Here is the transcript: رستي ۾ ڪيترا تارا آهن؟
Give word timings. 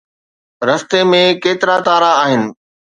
رستي 0.67 1.01
۾ 1.11 1.21
ڪيترا 1.43 1.75
تارا 1.85 2.11
آهن؟ 2.23 2.41